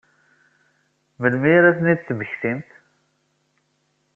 Melmi 1.21 1.49
ara 1.57 1.67
ad 1.69 1.75
ten-id-temmektimt? 1.77 2.69